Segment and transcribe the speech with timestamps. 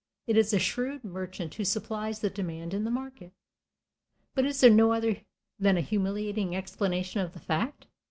[0.25, 3.33] It is a shrewd merchant who supplies the demand in the market.
[4.33, 5.17] But is there no other
[5.59, 7.85] than a humiliating explanation of the fact?